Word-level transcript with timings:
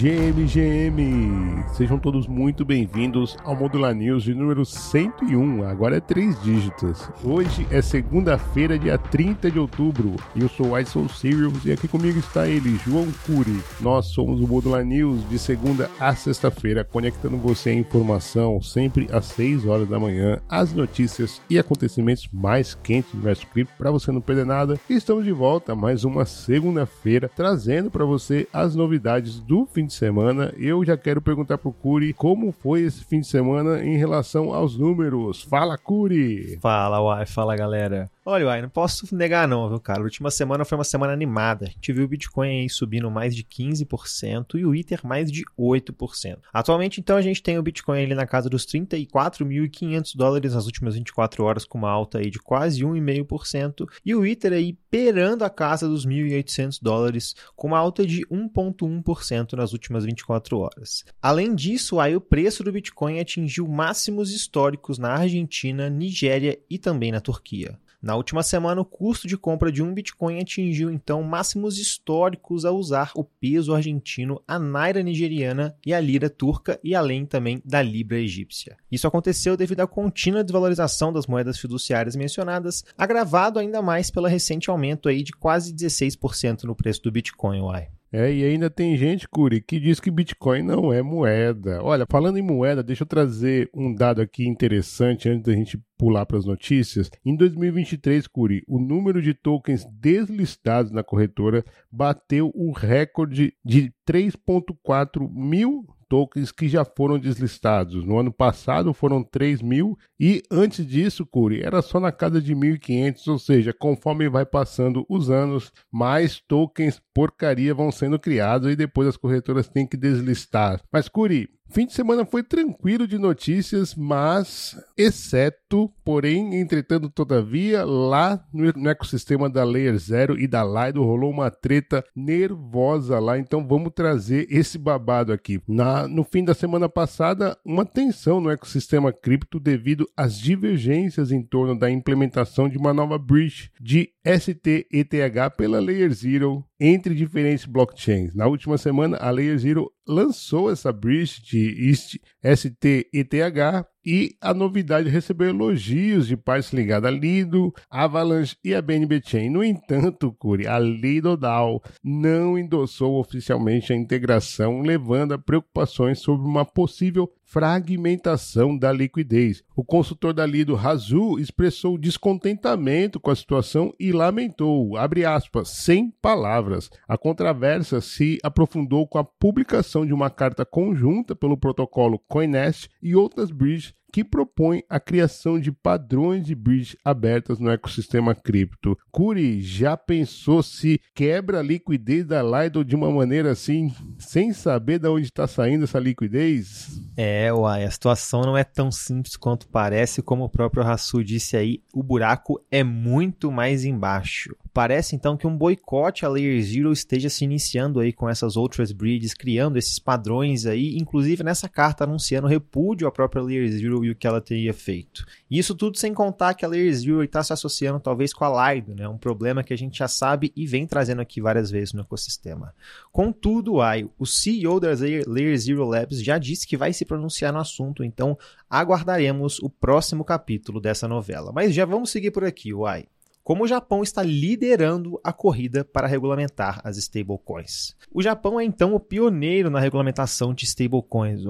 GM, 0.00 0.46
GM! 0.46 1.62
Sejam 1.74 1.98
todos 1.98 2.26
muito 2.26 2.64
bem-vindos 2.64 3.36
ao 3.44 3.54
Modular 3.54 3.94
News 3.94 4.22
de 4.22 4.32
número 4.32 4.64
101, 4.64 5.62
agora 5.68 5.98
é 5.98 6.00
três 6.00 6.42
dígitos. 6.42 7.06
Hoje 7.22 7.66
é 7.70 7.82
segunda-feira, 7.82 8.78
dia 8.78 8.96
30 8.96 9.50
de 9.50 9.58
outubro, 9.58 10.16
eu 10.34 10.48
sou 10.48 10.68
o 10.68 10.78
ISO 10.78 11.06
Sirius 11.10 11.66
e 11.66 11.72
aqui 11.72 11.86
comigo 11.86 12.18
está 12.18 12.48
ele, 12.48 12.80
João 12.82 13.08
Cury. 13.26 13.60
Nós 13.78 14.06
somos 14.06 14.40
o 14.40 14.48
Modular 14.48 14.82
News 14.86 15.28
de 15.28 15.38
segunda 15.38 15.90
a 16.00 16.14
sexta-feira, 16.14 16.82
conectando 16.82 17.36
você 17.36 17.68
à 17.68 17.74
informação 17.74 18.62
sempre 18.62 19.06
às 19.12 19.26
6 19.26 19.66
horas 19.66 19.86
da 19.86 20.00
manhã, 20.00 20.40
as 20.48 20.72
notícias 20.72 21.42
e 21.50 21.58
acontecimentos 21.58 22.26
mais 22.32 22.72
quentes 22.72 23.10
do 23.10 23.16
universo 23.16 23.46
cripto 23.48 23.74
para 23.76 23.90
você 23.90 24.10
não 24.10 24.22
perder 24.22 24.46
nada. 24.46 24.80
E 24.88 24.94
estamos 24.94 25.26
de 25.26 25.32
volta 25.32 25.74
mais 25.74 26.04
uma 26.04 26.24
segunda-feira, 26.24 27.30
trazendo 27.36 27.90
para 27.90 28.06
você 28.06 28.48
as 28.50 28.74
novidades 28.74 29.40
do 29.40 29.66
fim 29.66 29.89
de 29.90 29.96
semana. 29.96 30.54
Eu 30.56 30.84
já 30.84 30.96
quero 30.96 31.20
perguntar 31.20 31.58
pro 31.58 31.72
Curi 31.72 32.12
como 32.12 32.52
foi 32.52 32.82
esse 32.82 33.04
fim 33.04 33.20
de 33.20 33.26
semana 33.26 33.84
em 33.84 33.96
relação 33.96 34.54
aos 34.54 34.76
números. 34.76 35.42
Fala, 35.42 35.76
Curi! 35.76 36.58
Fala, 36.60 37.02
uai, 37.02 37.26
fala 37.26 37.56
galera. 37.56 38.10
Olha, 38.24 38.46
uai, 38.46 38.62
não 38.62 38.68
posso 38.68 39.12
negar 39.14 39.48
não, 39.48 39.68
viu, 39.68 39.80
cara? 39.80 40.00
A 40.00 40.04
última 40.04 40.30
semana 40.30 40.64
foi 40.64 40.78
uma 40.78 40.84
semana 40.84 41.12
animada. 41.12 41.64
A 41.64 41.68
gente 41.68 41.92
viu 41.92 42.04
o 42.04 42.08
Bitcoin 42.08 42.68
subindo 42.68 43.10
mais 43.10 43.34
de 43.34 43.42
15% 43.42 44.54
e 44.54 44.64
o 44.64 44.72
Ether 44.72 45.00
mais 45.04 45.32
de 45.32 45.42
8%. 45.58 46.38
Atualmente, 46.52 47.00
então, 47.00 47.16
a 47.16 47.22
gente 47.22 47.42
tem 47.42 47.58
o 47.58 47.62
Bitcoin 47.62 48.04
ali 48.04 48.14
na 48.14 48.26
casa 48.26 48.48
dos 48.48 48.64
34.500 48.66 50.12
dólares 50.14 50.54
nas 50.54 50.66
últimas 50.66 50.94
24 50.94 51.42
horas, 51.42 51.64
com 51.64 51.78
uma 51.78 51.90
alta 51.90 52.18
aí 52.18 52.30
de 52.30 52.38
quase 52.38 52.84
1,5%, 52.84 53.88
e 54.04 54.14
o 54.14 54.24
Ether 54.24 54.52
aí 54.52 54.78
perando 54.90 55.42
a 55.42 55.50
casa 55.50 55.88
dos 55.88 56.06
1.800 56.06 56.78
dólares, 56.80 57.34
com 57.56 57.68
uma 57.68 57.78
alta 57.78 58.06
de 58.06 58.24
1,1% 58.26 59.54
nas 59.54 59.72
últimas 59.72 59.79
24 59.88 60.58
horas. 60.58 61.04
Além 61.22 61.54
disso, 61.54 61.98
aí 61.98 62.14
o 62.14 62.20
preço 62.20 62.62
do 62.62 62.72
Bitcoin 62.72 63.18
atingiu 63.18 63.66
máximos 63.66 64.32
históricos 64.32 64.98
na 64.98 65.12
Argentina, 65.12 65.88
Nigéria 65.88 66.58
e 66.68 66.78
também 66.78 67.12
na 67.12 67.20
Turquia. 67.20 67.78
Na 68.02 68.16
última 68.16 68.42
semana, 68.42 68.80
o 68.80 68.84
custo 68.84 69.28
de 69.28 69.36
compra 69.36 69.70
de 69.70 69.82
um 69.82 69.92
Bitcoin 69.92 70.40
atingiu 70.40 70.90
então 70.90 71.22
máximos 71.22 71.78
históricos 71.78 72.64
ao 72.64 72.74
usar 72.74 73.12
o 73.14 73.22
peso 73.22 73.74
argentino, 73.74 74.42
a 74.48 74.58
naira 74.58 75.02
nigeriana 75.02 75.76
e 75.84 75.92
a 75.92 76.00
lira 76.00 76.30
turca 76.30 76.80
e 76.82 76.94
além 76.94 77.26
também 77.26 77.60
da 77.62 77.82
libra 77.82 78.18
egípcia. 78.18 78.78
Isso 78.90 79.06
aconteceu 79.06 79.54
devido 79.54 79.80
à 79.80 79.86
contínua 79.86 80.42
desvalorização 80.42 81.12
das 81.12 81.26
moedas 81.26 81.58
fiduciárias 81.58 82.16
mencionadas, 82.16 82.82
agravado 82.96 83.58
ainda 83.58 83.82
mais 83.82 84.10
pelo 84.10 84.28
recente 84.28 84.70
aumento 84.70 85.06
aí 85.06 85.22
de 85.22 85.32
quase 85.32 85.74
16% 85.74 86.64
no 86.64 86.74
preço 86.74 87.02
do 87.02 87.12
Bitcoin. 87.12 87.60
Uai. 87.60 87.90
É, 88.12 88.32
e 88.32 88.44
ainda 88.44 88.68
tem 88.68 88.96
gente, 88.96 89.28
Curi, 89.28 89.60
que 89.60 89.78
diz 89.78 90.00
que 90.00 90.10
Bitcoin 90.10 90.62
não 90.62 90.92
é 90.92 91.00
moeda. 91.00 91.80
Olha, 91.82 92.04
falando 92.10 92.38
em 92.38 92.42
moeda, 92.42 92.82
deixa 92.82 93.04
eu 93.04 93.06
trazer 93.06 93.70
um 93.72 93.94
dado 93.94 94.20
aqui 94.20 94.46
interessante 94.46 95.28
antes 95.28 95.44
da 95.44 95.52
gente 95.52 95.80
pular 95.96 96.26
para 96.26 96.36
as 96.36 96.44
notícias. 96.44 97.08
Em 97.24 97.36
2023, 97.36 98.26
Curi, 98.26 98.64
o 98.66 98.80
número 98.80 99.22
de 99.22 99.32
tokens 99.32 99.84
deslistados 99.92 100.90
na 100.90 101.04
corretora 101.04 101.64
bateu 101.90 102.50
o 102.52 102.72
recorde 102.72 103.54
de 103.64 103.92
3,4 104.04 105.30
mil 105.30 105.86
tokens 106.10 106.50
que 106.50 106.68
já 106.68 106.84
foram 106.84 107.18
deslistados. 107.18 108.04
No 108.04 108.18
ano 108.18 108.32
passado 108.32 108.92
foram 108.92 109.22
3 109.22 109.62
mil 109.62 109.96
e 110.18 110.42
antes 110.50 110.84
disso, 110.84 111.24
Curi, 111.24 111.62
era 111.62 111.80
só 111.80 112.00
na 112.00 112.10
casa 112.10 112.42
de 112.42 112.54
1.500, 112.54 113.28
ou 113.28 113.38
seja, 113.38 113.72
conforme 113.72 114.28
vai 114.28 114.44
passando 114.44 115.06
os 115.08 115.30
anos, 115.30 115.72
mais 115.90 116.40
tokens 116.40 117.00
porcaria 117.14 117.72
vão 117.72 117.92
sendo 117.92 118.18
criados 118.18 118.72
e 118.72 118.76
depois 118.76 119.06
as 119.06 119.16
corretoras 119.16 119.68
têm 119.68 119.86
que 119.86 119.96
deslistar. 119.96 120.82
Mas, 120.92 121.08
Curi, 121.08 121.48
Fim 121.72 121.86
de 121.86 121.92
semana 121.92 122.24
foi 122.24 122.42
tranquilo 122.42 123.06
de 123.06 123.16
notícias, 123.16 123.94
mas 123.94 124.76
exceto, 124.98 125.88
porém, 126.04 126.56
entretanto, 126.56 127.08
todavia, 127.08 127.84
lá 127.84 128.44
no, 128.52 128.90
ecossistema 128.90 129.48
da 129.48 129.62
Layer 129.62 129.96
Zero 129.96 130.36
e 130.36 130.48
da 130.48 130.64
Lido 130.64 131.04
rolou 131.04 131.30
uma 131.30 131.48
treta 131.48 132.04
nervosa 132.14 133.20
lá, 133.20 133.38
então 133.38 133.64
vamos 133.64 133.92
trazer 133.94 134.48
esse 134.50 134.76
babado 134.78 135.32
aqui. 135.32 135.62
Na, 135.68 136.08
no 136.08 136.24
fim 136.24 136.44
da 136.44 136.54
semana 136.54 136.88
passada, 136.88 137.56
uma 137.64 137.86
tensão 137.86 138.40
no 138.40 138.50
ecossistema 138.50 139.12
cripto 139.12 139.60
devido 139.60 140.08
às 140.16 140.36
divergências 140.36 141.30
em 141.30 141.40
torno 141.40 141.78
da 141.78 141.88
implementação 141.88 142.68
de 142.68 142.78
uma 142.78 142.92
nova 142.92 143.16
bridge 143.16 143.70
de 143.80 144.10
STETH 144.26 145.56
pela 145.56 145.78
Layer 145.78 146.12
Zero 146.12 146.64
entre 146.80 147.14
diferentes 147.14 147.66
blockchains. 147.66 148.34
Na 148.34 148.46
última 148.46 148.78
semana, 148.78 149.18
a 149.18 149.30
Layer 149.30 149.58
Zero 149.58 149.92
lançou 150.06 150.70
essa 150.70 150.92
bridge 150.92 151.42
de 151.42 151.94
STETH 151.94 153.86
e 154.04 154.34
a 154.40 154.54
novidade 154.54 155.08
recebeu 155.08 155.48
elogios 155.48 156.26
de 156.26 156.36
partes 156.36 156.72
ligadas 156.72 157.12
a 157.12 157.14
Lido, 157.14 157.72
Avalanche 157.90 158.56
e 158.64 158.74
a 158.74 158.80
BNB 158.80 159.20
Chain. 159.22 159.50
No 159.50 159.62
entanto, 159.62 160.32
Curi, 160.32 160.66
a 160.66 160.78
Lido 160.78 161.36
DAO 161.36 161.82
não 162.02 162.58
endossou 162.58 163.20
oficialmente 163.20 163.92
a 163.92 163.96
integração, 163.96 164.80
levando 164.80 165.32
a 165.32 165.38
preocupações 165.38 166.18
sobre 166.20 166.46
uma 166.46 166.64
possível 166.64 167.30
fragmentação 167.50 168.78
da 168.78 168.92
liquidez. 168.92 169.64
O 169.74 169.84
consultor 169.84 170.32
da 170.32 170.46
Lido, 170.46 170.76
Razu, 170.76 171.36
expressou 171.36 171.98
descontentamento 171.98 173.18
com 173.18 173.28
a 173.28 173.34
situação 173.34 173.92
e 173.98 174.12
lamentou, 174.12 174.96
abre 174.96 175.24
aspas, 175.24 175.68
sem 175.68 176.12
palavras. 176.22 176.88
A 177.08 177.18
controvérsia 177.18 178.00
se 178.00 178.38
aprofundou 178.44 179.04
com 179.06 179.18
a 179.18 179.24
publicação 179.24 180.06
de 180.06 180.14
uma 180.14 180.30
carta 180.30 180.64
conjunta 180.64 181.34
pelo 181.34 181.56
protocolo 181.56 182.20
Coinest 182.28 182.88
e 183.02 183.16
outras 183.16 183.50
bridges 183.50 183.94
que 184.12 184.24
propõe 184.24 184.82
a 184.88 184.98
criação 184.98 185.58
de 185.58 185.70
padrões 185.70 186.44
de 186.44 186.54
bridge 186.54 186.96
abertas 187.04 187.58
no 187.58 187.70
ecossistema 187.70 188.34
cripto. 188.34 188.98
Curi, 189.10 189.60
já 189.60 189.96
pensou 189.96 190.62
se 190.62 191.00
quebra 191.14 191.60
a 191.60 191.62
liquidez 191.62 192.26
da 192.26 192.42
Lido 192.42 192.84
de 192.84 192.96
uma 192.96 193.10
maneira 193.10 193.52
assim, 193.52 193.92
sem 194.18 194.52
saber 194.52 194.98
de 194.98 195.08
onde 195.08 195.26
está 195.26 195.46
saindo 195.46 195.84
essa 195.84 195.98
liquidez? 195.98 196.99
É, 197.16 197.52
uai, 197.52 197.84
a 197.84 197.90
situação 197.90 198.42
não 198.42 198.56
é 198.56 198.64
tão 198.64 198.90
simples 198.90 199.36
quanto 199.36 199.68
parece, 199.68 200.22
como 200.22 200.44
o 200.44 200.48
próprio 200.48 200.82
Rassu 200.82 201.22
disse 201.22 201.56
aí, 201.56 201.82
o 201.92 202.02
buraco 202.02 202.62
é 202.70 202.82
muito 202.82 203.50
mais 203.50 203.84
embaixo. 203.84 204.56
Parece 204.72 205.16
então 205.16 205.36
que 205.36 205.46
um 205.46 205.56
boicote 205.56 206.24
à 206.24 206.28
Layer 206.28 206.62
Zero 206.62 206.92
esteja 206.92 207.28
se 207.28 207.44
iniciando 207.44 207.98
aí 207.98 208.12
com 208.12 208.28
essas 208.28 208.56
outras 208.56 208.92
bridges, 208.92 209.34
criando 209.34 209.76
esses 209.76 209.98
padrões 209.98 210.64
aí, 210.64 210.96
inclusive 210.96 211.42
nessa 211.42 211.68
carta 211.68 212.04
anunciando 212.04 212.46
repúdio 212.46 213.08
à 213.08 213.10
própria 213.10 213.42
Layer 213.42 213.68
Zero 213.68 214.04
e 214.04 214.10
o 214.10 214.14
que 214.14 214.26
ela 214.26 214.40
teria 214.40 214.72
feito. 214.72 215.24
Isso 215.50 215.74
tudo 215.74 215.98
sem 215.98 216.14
contar 216.14 216.54
que 216.54 216.64
a 216.64 216.68
Layer 216.68 216.94
Zero 216.94 217.24
está 217.24 217.42
se 217.42 217.52
associando 217.52 217.98
talvez 217.98 218.32
com 218.32 218.44
a 218.44 218.72
Lido, 218.72 218.94
né? 218.94 219.08
um 219.08 219.18
problema 219.18 219.64
que 219.64 219.74
a 219.74 219.76
gente 219.76 219.98
já 219.98 220.06
sabe 220.06 220.52
e 220.54 220.66
vem 220.66 220.86
trazendo 220.86 221.20
aqui 221.20 221.40
várias 221.40 221.68
vezes 221.70 221.92
no 221.92 222.02
ecossistema. 222.02 222.72
Contudo, 223.10 223.78
o 224.18 224.26
CEO 224.26 224.78
da 224.78 224.90
Layer 225.26 225.58
Zero 225.58 225.84
Labs 225.84 226.22
já 226.22 226.38
disse 226.38 226.66
que 226.66 226.76
vai 226.76 226.92
se 226.92 227.04
pronunciar 227.04 227.52
no 227.52 227.58
assunto, 227.58 228.04
então 228.04 228.38
aguardaremos 228.68 229.58
o 229.58 229.68
próximo 229.68 230.24
capítulo 230.24 230.80
dessa 230.80 231.08
novela. 231.08 231.50
Mas 231.52 231.74
já 231.74 231.84
vamos 231.84 232.10
seguir 232.10 232.30
por 232.30 232.44
aqui, 232.44 232.72
Uai 232.72 233.06
como 233.42 233.64
o 233.64 233.68
Japão 233.68 234.02
está 234.02 234.22
liderando 234.22 235.20
a 235.24 235.32
corrida 235.32 235.84
para 235.84 236.06
regulamentar 236.06 236.80
as 236.84 236.96
stablecoins. 236.96 237.96
O 238.12 238.22
Japão 238.22 238.60
é 238.60 238.64
então 238.64 238.94
o 238.94 239.00
pioneiro 239.00 239.70
na 239.70 239.80
regulamentação 239.80 240.52
de 240.54 240.64
stablecoins. 240.64 241.40